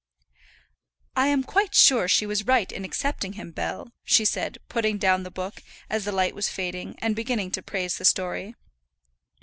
[1.15, 5.21] "I am quite sure she was right in accepting him, Bell," she said, putting down
[5.21, 8.55] the book as the light was fading, and beginning to praise the story.